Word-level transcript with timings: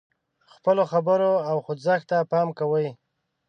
خپلو 0.55 0.83
خبرو 0.91 1.31
او 1.49 1.57
خوځښت 1.65 2.05
ته 2.11 2.17
پام 2.31 2.47
کوي. 2.59 2.87